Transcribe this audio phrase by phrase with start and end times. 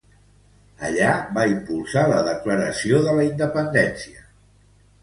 [0.87, 4.29] Allí va impulsar la declaració de la independència.